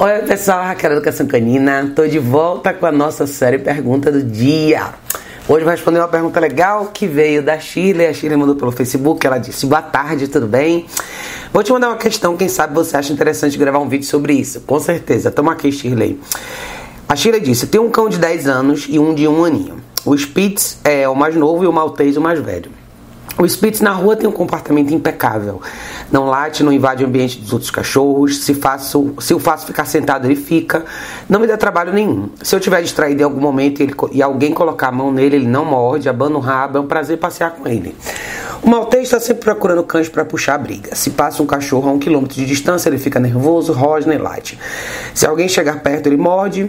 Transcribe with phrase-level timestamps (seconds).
[0.00, 4.94] Oi pessoal, Raquel Educação Canina, tô de volta com a nossa série Pergunta do Dia.
[5.48, 8.06] Hoje vou responder uma pergunta legal que veio da Shirley.
[8.06, 9.26] A Shirley mandou pelo Facebook.
[9.26, 10.86] Ela disse: Boa tarde, tudo bem?
[11.52, 12.36] Vou te mandar uma questão.
[12.36, 14.60] Quem sabe você acha interessante gravar um vídeo sobre isso?
[14.60, 15.32] Com certeza.
[15.32, 16.20] Toma aqui, Shirley.
[17.08, 19.82] A Shirley disse: Tem um cão de 10 anos e um de um aninho.
[20.04, 22.70] O Spitz é o mais novo e o Maltese o mais velho.
[23.38, 25.62] O Spitz na rua tem um comportamento impecável.
[26.10, 28.38] Não late, não invade o ambiente dos outros cachorros.
[28.38, 30.84] Se, faço, se o faço ficar sentado, ele fica.
[31.28, 32.30] Não me dá trabalho nenhum.
[32.42, 35.46] Se eu tiver distraído em algum momento ele, e alguém colocar a mão nele, ele
[35.46, 36.78] não morde, abana o rabo.
[36.78, 37.94] É um prazer passear com ele.
[38.60, 40.96] O Maltês está sempre procurando cães para puxar a briga.
[40.96, 44.58] Se passa um cachorro a um quilômetro de distância, ele fica nervoso, rosna e late.
[45.14, 46.68] Se alguém chegar perto, ele morde.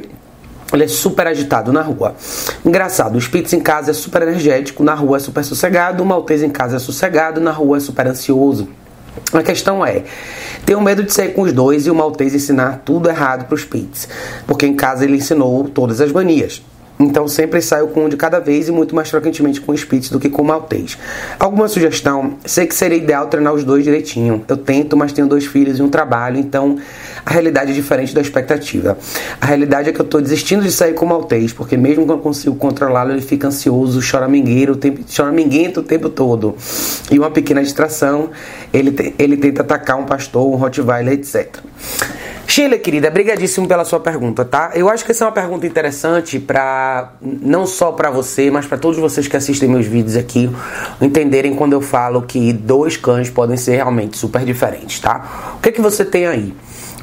[0.72, 2.16] Ele é super agitado na rua.
[2.64, 6.46] Engraçado, o Spitz em casa é super energético, na rua é super sossegado, o Maltese
[6.46, 8.70] em casa é sossegado, na rua é super ansioso.
[9.34, 10.04] A questão é,
[10.66, 13.62] tenho medo de sair com os dois e o Maltese ensinar tudo errado para os
[13.62, 14.08] Spitz,
[14.46, 16.62] porque em casa ele ensinou todas as manias.
[17.00, 20.10] Então sempre saio com um de cada vez e muito mais frequentemente com o Spitz
[20.10, 20.98] do que com o Maltês.
[21.40, 22.34] Alguma sugestão?
[22.46, 24.44] Sei que seria ideal treinar os dois direitinho.
[24.46, 26.78] Eu tento, mas tenho dois filhos e um trabalho, então
[27.26, 28.98] a realidade é diferente da expectativa.
[29.40, 32.18] A realidade é que eu estou desistindo de sair com o Maltês, porque mesmo quando
[32.18, 36.56] eu consigo controlá-lo, ele fica ansioso, choramingueiro, o choraminguento o tempo todo.
[37.12, 38.30] E uma pequena distração,
[38.74, 41.60] ele, ele tenta atacar um pastor, um Rottweiler, etc.
[42.50, 44.72] Sheila, querida, brigadíssimo pela sua pergunta, tá?
[44.74, 48.76] Eu acho que essa é uma pergunta interessante para não só para você, mas para
[48.76, 50.50] todos vocês que assistem meus vídeos aqui
[51.00, 55.54] entenderem quando eu falo que dois cães podem ser realmente super diferentes, tá?
[55.58, 56.52] O que é que você tem aí?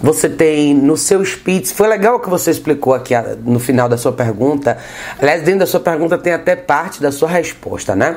[0.02, 4.12] Você tem no seu Spitz, foi legal que você explicou aqui no final da sua
[4.12, 4.76] pergunta.
[5.18, 8.16] Aliás, dentro da sua pergunta tem até parte da sua resposta, né?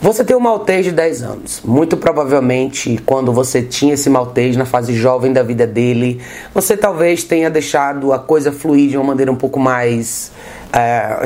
[0.00, 1.62] Você tem um maltês de 10 anos.
[1.64, 6.20] Muito provavelmente, quando você tinha esse maltês na fase jovem da vida dele,
[6.54, 10.30] você talvez tenha deixado a coisa fluir de uma maneira um pouco mais.
[10.72, 11.24] É,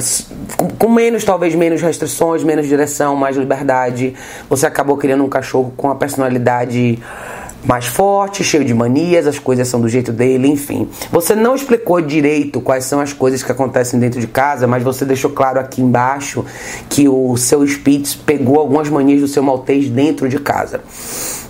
[0.79, 4.15] com menos, talvez menos restrições, menos direção, mais liberdade.
[4.49, 6.99] Você acabou criando um cachorro com a personalidade
[7.65, 10.89] mais forte, cheio de manias, as coisas são do jeito dele, enfim.
[11.13, 15.05] Você não explicou direito quais são as coisas que acontecem dentro de casa, mas você
[15.05, 16.45] deixou claro aqui embaixo
[16.89, 20.81] que o seu Spitz pegou algumas manias do seu maltês dentro de casa.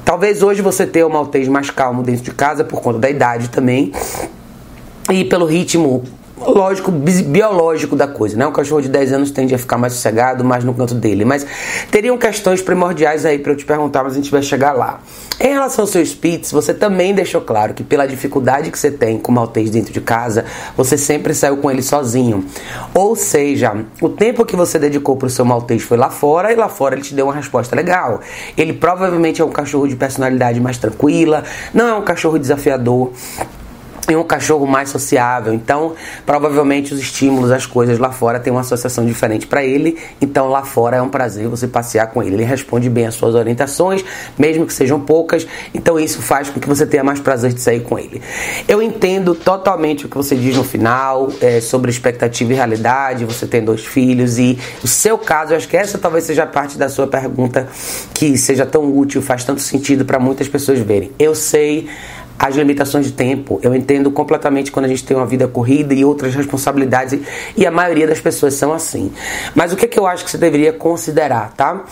[0.05, 3.49] Talvez hoje você tenha o maltês mais calmo dentro de casa por conta da idade
[3.49, 3.93] também.
[5.09, 6.05] E pelo ritmo
[6.41, 8.47] lógico, biológico da coisa, né?
[8.47, 11.25] Um cachorro de 10 anos tende a ficar mais sossegado, mais no canto dele.
[11.25, 11.47] Mas
[11.91, 15.01] teriam questões primordiais aí para eu te perguntar, mas a gente vai chegar lá.
[15.39, 19.19] Em relação aos seus pits, você também deixou claro que pela dificuldade que você tem
[19.19, 20.45] com o maltês dentro de casa,
[20.77, 22.45] você sempre saiu com ele sozinho.
[22.95, 26.57] Ou seja, o tempo que você dedicou para o seu maltês foi lá fora e
[26.57, 28.21] lá fora ele te deu uma resposta legal.
[28.57, 33.13] Ele provavelmente é um cachorro de personalidade mais tranquila, não é um cachorro desafiador
[34.09, 35.53] e um cachorro mais sociável.
[35.53, 35.95] Então,
[36.25, 39.99] provavelmente os estímulos, as coisas lá fora têm uma associação diferente para ele.
[40.21, 42.35] Então, lá fora é um prazer você passear com ele.
[42.37, 44.05] Ele responde bem às suas orientações,
[44.39, 45.47] mesmo que sejam poucas.
[45.75, 48.23] Então, isso faz com que você tenha mais prazer de sair com ele.
[48.67, 53.25] Eu entendo totalmente o que você diz no final é, sobre expectativa e realidade.
[53.25, 56.79] Você tem dois filhos e o seu caso, eu acho que essa talvez seja parte
[56.79, 57.69] da sua pergunta
[58.15, 61.13] que seja tão útil, faz tanto sentido para muitas pessoas verem.
[61.19, 61.89] Eu sei
[62.41, 63.61] as limitações de tempo.
[63.63, 67.21] Eu entendo completamente quando a gente tem uma vida corrida e outras responsabilidades,
[67.55, 69.13] e a maioria das pessoas são assim.
[69.55, 71.85] Mas o que, é que eu acho que você deveria considerar, tá?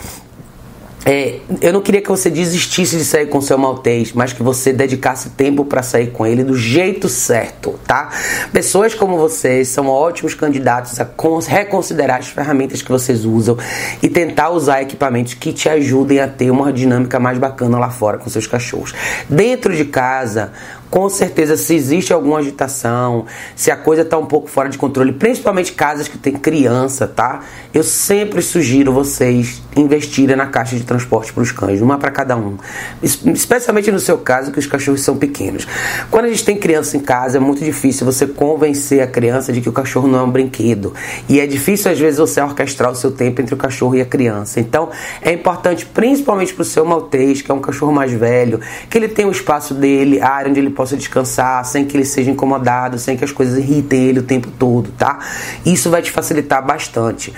[1.11, 4.71] É, eu não queria que você desistisse de sair com seu maltês, mas que você
[4.71, 8.09] dedicasse tempo para sair com ele do jeito certo, tá?
[8.53, 11.09] Pessoas como vocês são ótimos candidatos a
[11.47, 13.57] reconsiderar as ferramentas que vocês usam
[14.03, 18.19] e tentar usar equipamentos que te ajudem a ter uma dinâmica mais bacana lá fora
[18.19, 18.93] com seus cachorros.
[19.27, 20.51] Dentro de casa,
[20.89, 25.11] com certeza, se existe alguma agitação, se a coisa está um pouco fora de controle,
[25.11, 27.41] principalmente casas que tem criança, tá?
[27.73, 32.35] Eu sempre sugiro vocês investirem na caixa de transporte para os cães, uma para cada
[32.35, 32.57] um.
[33.01, 35.67] Especialmente no seu caso, que os cachorros são pequenos.
[36.09, 39.61] Quando a gente tem criança em casa, é muito difícil você convencer a criança de
[39.61, 40.93] que o cachorro não é um brinquedo.
[41.27, 44.05] E é difícil, às vezes, você orquestrar o seu tempo entre o cachorro e a
[44.05, 44.59] criança.
[44.59, 44.89] Então,
[45.21, 48.59] é importante, principalmente para o seu maltês, que é um cachorro mais velho,
[48.89, 52.05] que ele tenha o espaço dele, a área onde ele possa descansar, sem que ele
[52.05, 55.19] seja incomodado, sem que as coisas irritem ele o tempo todo, tá?
[55.65, 57.33] Isso vai te facilitar bastante.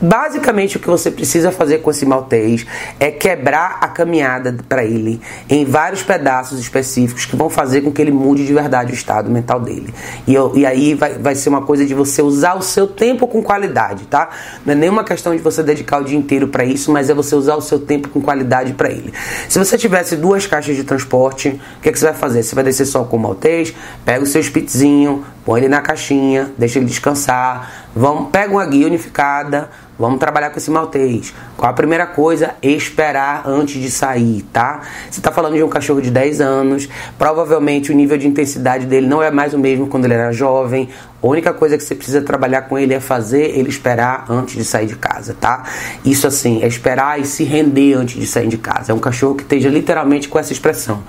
[0.00, 2.64] Basicamente, o que você precisa fazer com esse maltês
[3.00, 8.00] é quebrar a caminhada para ele em vários pedaços específicos que vão fazer com que
[8.00, 9.92] ele mude de verdade o estado mental dele.
[10.24, 13.26] E, eu, e aí vai, vai ser uma coisa de você usar o seu tempo
[13.26, 14.30] com qualidade, tá?
[14.64, 17.34] Não é nenhuma questão de você dedicar o dia inteiro para isso, mas é você
[17.34, 19.12] usar o seu tempo com qualidade para ele.
[19.48, 22.44] Se você tivesse duas caixas de transporte, o que, é que você vai fazer?
[22.44, 23.74] Você vai vai descer só com o maltês,
[24.04, 27.88] pega o seu spitzinho, põe ele na caixinha, deixa ele descansar.
[27.94, 29.68] Vamos, pega uma guia unificada,
[30.00, 31.34] Vamos trabalhar com esse maltês.
[31.58, 32.54] Qual a primeira coisa?
[32.62, 34.80] Esperar antes de sair, tá?
[35.10, 39.06] Você está falando de um cachorro de 10 anos, provavelmente o nível de intensidade dele
[39.06, 40.88] não é mais o mesmo quando ele era jovem.
[41.22, 44.64] A única coisa que você precisa trabalhar com ele é fazer ele esperar antes de
[44.64, 45.64] sair de casa, tá?
[46.02, 48.92] Isso assim, é esperar e se render antes de sair de casa.
[48.92, 51.02] É um cachorro que esteja literalmente com essa expressão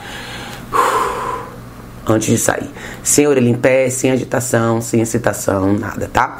[2.12, 2.70] antes de sair.
[3.04, 6.40] Sem orelha em pé, sem agitação, sem excitação, nada, tá?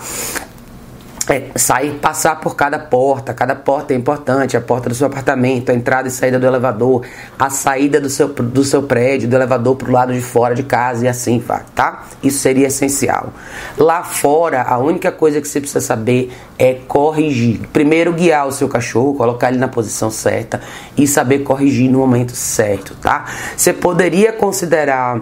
[1.32, 3.34] é, sair, passar por cada porta.
[3.34, 4.58] Cada porta é importante.
[4.58, 7.06] A porta do seu apartamento, a entrada e saída do elevador,
[7.38, 10.64] a saída do seu, do seu prédio, do elevador para o lado de fora de
[10.64, 12.04] casa e assim vai, tá?
[12.22, 13.34] Isso seria essencial.
[13.78, 17.62] Lá fora, a única coisa que você precisa saber é corrigir.
[17.72, 20.62] Primeiro, guiar o seu cachorro, colocar ele na posição certa
[20.98, 23.26] e saber corrigir no momento certo, tá?
[23.56, 25.22] Você poderia considerar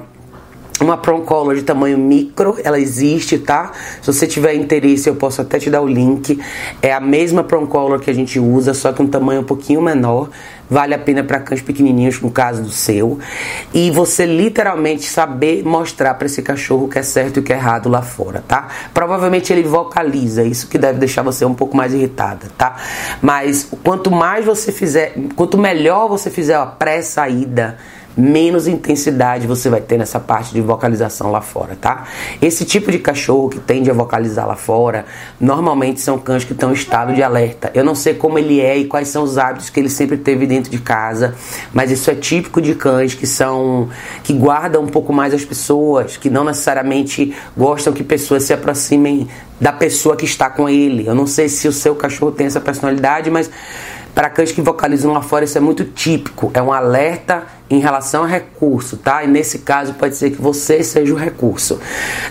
[0.79, 3.71] uma Color de tamanho micro, ela existe, tá?
[4.01, 6.39] Se você tiver interesse, eu posso até te dar o link.
[6.81, 10.29] É a mesma Color que a gente usa, só que um tamanho um pouquinho menor.
[10.69, 13.17] Vale a pena para cães pequenininhos, no caso do seu.
[13.73, 17.51] E você literalmente saber mostrar para esse cachorro o que é certo e o que
[17.51, 18.67] é errado lá fora, tá?
[18.93, 22.75] Provavelmente ele vocaliza, isso que deve deixar você um pouco mais irritada, tá?
[23.19, 27.77] Mas quanto mais você fizer, quanto melhor você fizer a pré-saída,
[28.19, 32.05] menos intensidade você vai ter nessa parte de vocalização lá fora, tá?
[32.41, 35.05] Esse tipo de cachorro que tende a vocalizar lá fora,
[35.39, 37.71] normalmente são cães que estão em estado de alerta.
[37.73, 40.45] Eu não sei como ele é e quais são os hábitos que ele sempre teve
[40.45, 41.35] dentro de casa,
[41.73, 43.89] mas isso é típico de cães que são
[44.23, 49.27] que guardam um pouco mais as pessoas, que não necessariamente gostam que pessoas se aproximem
[49.59, 51.07] da pessoa que está com ele.
[51.07, 53.49] Eu não sei se o seu cachorro tem essa personalidade, mas
[54.13, 56.51] para cães que vocalizam lá fora, isso é muito típico.
[56.53, 59.23] É um alerta em relação a recurso, tá?
[59.23, 61.79] E nesse caso pode ser que você seja o recurso.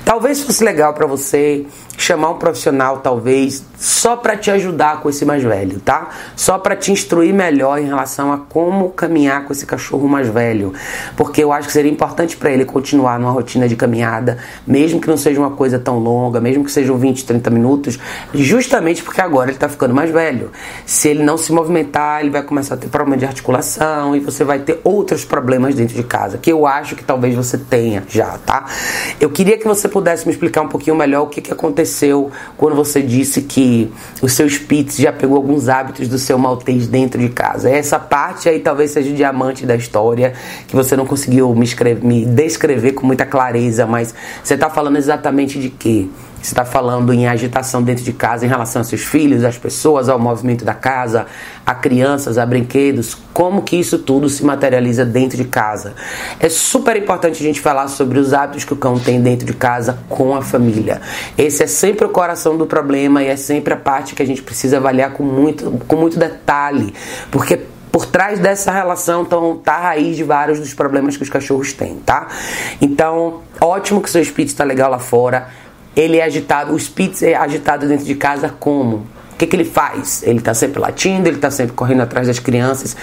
[0.05, 1.65] Talvez fosse legal para você
[1.97, 6.11] chamar um profissional, talvez, só para te ajudar com esse mais velho, tá?
[6.37, 10.73] Só para te instruir melhor em relação a como caminhar com esse cachorro mais velho,
[11.17, 15.09] porque eu acho que seria importante para ele continuar numa rotina de caminhada, mesmo que
[15.09, 17.99] não seja uma coisa tão longa, mesmo que sejam 20, 30 minutos,
[18.33, 20.53] justamente porque agora ele está ficando mais velho.
[20.87, 24.45] Se ele não se movimentar, ele vai começar a ter problema de articulação e você
[24.45, 28.39] vai ter outros problemas dentro de casa, que eu acho que talvez você tenha já,
[28.39, 28.67] tá?
[29.21, 32.75] Eu queria que você pudesse me explicar um pouquinho melhor o que, que aconteceu quando
[32.75, 33.93] você disse que
[34.23, 37.71] o seu Spitz já pegou alguns hábitos do seu maltês dentro de casa?
[37.71, 40.33] Essa parte aí talvez seja o diamante da história,
[40.67, 44.97] que você não conseguiu me, escrever, me descrever com muita clareza, mas você está falando
[44.97, 46.09] exatamente de quê?
[46.41, 50.19] Está falando em agitação dentro de casa em relação aos seus filhos, às pessoas, ao
[50.19, 51.27] movimento da casa,
[51.67, 55.95] a crianças, a brinquedos, como que isso tudo se materializa dentro de casa.
[56.39, 59.53] É super importante a gente falar sobre os hábitos que o cão tem dentro de
[59.53, 61.01] casa com a família.
[61.37, 64.43] Esse é sempre o coração do problema e é sempre a parte que a gente
[64.43, 66.95] precisa avaliar com muito, com muito detalhe,
[67.31, 71.29] porque por trás dessa relação estão tá a raiz de vários dos problemas que os
[71.29, 72.29] cachorros têm, tá?
[72.81, 75.49] Então, ótimo que seu espírito está legal lá fora
[75.99, 78.99] ele é agitado, o Spitz é agitado dentro de casa como?
[79.33, 80.23] O que, que ele faz?
[80.23, 82.97] Ele está sempre latindo, ele está sempre correndo atrás das crianças.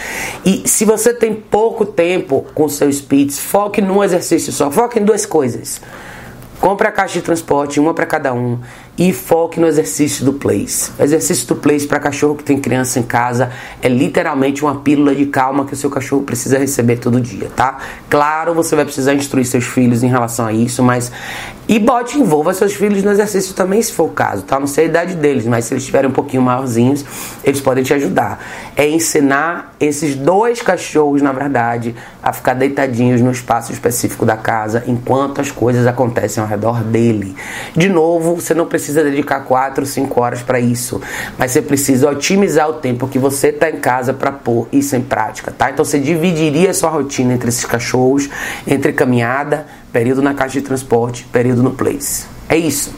[0.46, 4.72] E se você tem pouco tempo com o seu Spitz, foque num exercício só.
[4.72, 5.82] Foque em duas coisas.
[6.60, 8.60] Compre a caixa de transporte, uma para cada um
[8.98, 10.90] e foque no exercício do place.
[10.98, 15.14] O exercício do place para cachorro que tem criança em casa é literalmente uma pílula
[15.14, 17.78] de calma que o seu cachorro precisa receber todo dia, tá?
[18.10, 21.12] Claro, você vai precisar instruir seus filhos em relação a isso, mas
[21.68, 24.60] e bote, envolva seus filhos no exercício também, se for o caso, tá?
[24.60, 27.04] Não sei a idade deles, mas se eles estiverem um pouquinho maiorzinhos,
[27.44, 28.44] eles podem te ajudar.
[28.76, 34.84] É ensinar esses dois cachorros, na verdade, a ficar deitadinhos no espaço específico da casa
[34.86, 37.36] enquanto as coisas acontecem ao redor dele.
[37.76, 41.02] De novo, você não precisa dedicar 4, 5 horas para isso,
[41.38, 45.02] mas você precisa otimizar o tempo que você está em casa para pôr isso em
[45.02, 45.72] prática, tá?
[45.72, 48.30] Então você dividiria sua rotina entre esses cachorros,
[48.68, 52.26] entre caminhada, período na caixa de transporte, período no place.
[52.50, 52.94] É isso.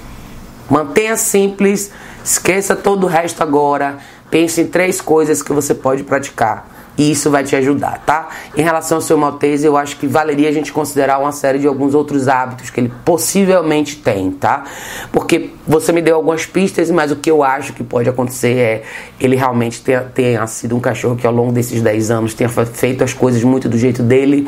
[0.68, 1.92] Mantenha simples,
[2.26, 4.00] esqueça todo o resto agora.
[4.32, 8.30] Pense em três coisas que você pode praticar e isso vai te ajudar, tá?
[8.56, 11.68] Em relação ao seu maltese, eu acho que valeria a gente considerar uma série de
[11.68, 14.64] alguns outros hábitos que ele possivelmente tem, tá?
[15.12, 18.84] Porque você me deu algumas pistas, mas o que eu acho que pode acontecer é
[19.20, 23.04] ele realmente tenha, tenha sido um cachorro que ao longo desses 10 anos tenha feito
[23.04, 24.48] as coisas muito do jeito dele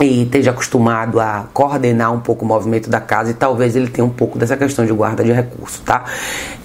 [0.00, 4.04] e esteja acostumado a coordenar um pouco o movimento da casa e talvez ele tenha
[4.04, 6.04] um pouco dessa questão de guarda de recurso, tá?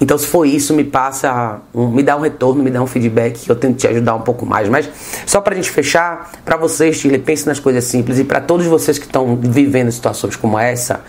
[0.00, 3.44] Então se for isso, me passa, um, me dá um retorno, me dá um feedback
[3.44, 4.68] que eu tento te ajudar um pouco mais.
[4.68, 4.88] Mas
[5.26, 8.98] só pra gente fechar, para vocês, Chile, pense nas coisas simples e para todos vocês
[8.98, 11.00] que estão vivendo situações como essa,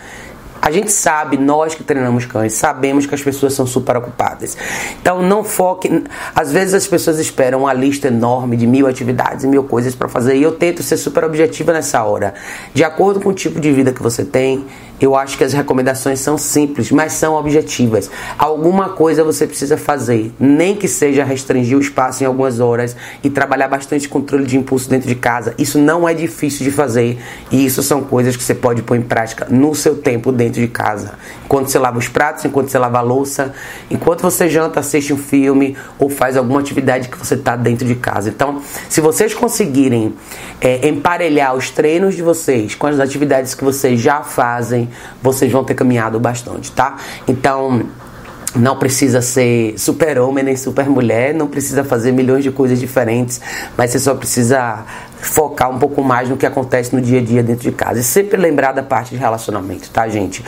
[0.62, 4.56] a gente sabe, nós que treinamos cães, sabemos que as pessoas são super ocupadas.
[5.00, 6.04] Então não foque.
[6.32, 10.08] Às vezes as pessoas esperam uma lista enorme de mil atividades e mil coisas para
[10.08, 10.36] fazer.
[10.36, 12.34] E eu tento ser super objetiva nessa hora.
[12.72, 14.64] De acordo com o tipo de vida que você tem,
[15.04, 18.08] eu acho que as recomendações são simples, mas são objetivas.
[18.38, 23.28] Alguma coisa você precisa fazer, nem que seja restringir o espaço em algumas horas e
[23.28, 25.54] trabalhar bastante controle de impulso dentro de casa.
[25.58, 27.18] Isso não é difícil de fazer
[27.50, 30.68] e isso são coisas que você pode pôr em prática no seu tempo dentro de
[30.68, 31.14] casa.
[31.44, 33.52] Enquanto você lava os pratos, enquanto você lava a louça,
[33.90, 37.94] enquanto você janta, assiste um filme ou faz alguma atividade que você está dentro de
[37.94, 38.28] casa.
[38.28, 40.14] Então, se vocês conseguirem
[40.60, 44.88] é, emparelhar os treinos de vocês com as atividades que vocês já fazem,
[45.22, 46.96] vocês vão ter caminhado bastante, tá?
[47.26, 47.86] Então,
[48.54, 53.40] não precisa ser super homem nem super mulher, não precisa fazer milhões de coisas diferentes,
[53.76, 54.84] mas você só precisa
[55.22, 58.00] focar um pouco mais no que acontece no dia a dia dentro de casa.
[58.00, 60.44] E sempre lembrar da parte de relacionamento, tá, gente?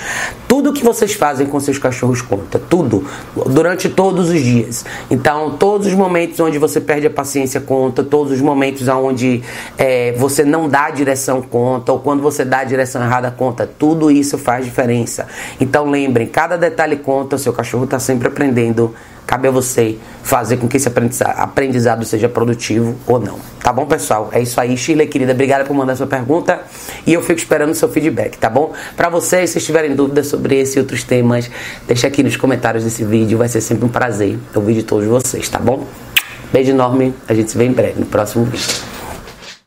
[0.48, 3.06] Tudo que vocês fazem com seus cachorros conta, tudo,
[3.46, 4.84] durante todos os dias.
[5.08, 9.42] Então, todos os momentos onde você perde a paciência conta, todos os momentos onde
[9.78, 13.70] é, você não dá a direção conta, ou quando você dá a direção errada conta,
[13.78, 15.26] tudo isso faz diferença.
[15.60, 18.92] Então, lembrem, cada detalhe conta, seu cachorro está sempre aprendendo
[19.26, 20.90] Cabe a você fazer com que esse
[21.36, 23.38] aprendizado seja produtivo ou não.
[23.62, 24.28] Tá bom, pessoal?
[24.32, 25.32] É isso aí, Chile, querida.
[25.32, 26.62] Obrigada por mandar sua pergunta
[27.06, 28.72] e eu fico esperando seu feedback, tá bom?
[28.96, 31.50] Para vocês, se tiverem dúvidas sobre esse e outros temas,
[31.86, 33.38] deixa aqui nos comentários desse vídeo.
[33.38, 35.86] Vai ser sempre um prazer ouvir de todos vocês, tá bom?
[36.52, 37.14] Beijo enorme.
[37.26, 38.93] A gente se vê em breve no próximo vídeo.